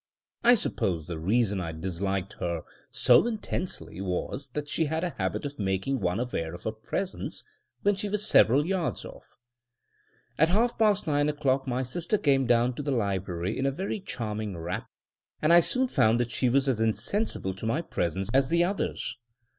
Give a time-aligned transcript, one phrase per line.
[0.43, 5.45] I suppose the reason I disliked her so intensely was, that she had a habit
[5.45, 7.43] of making one aware of her presence
[7.83, 9.37] when she was several yards off.
[10.39, 13.99] At half past nine o'clock my sister came down to the library in a very
[13.99, 14.87] charming wrap,
[15.39, 19.15] and I soon found that she was as insensible to my presence as the others.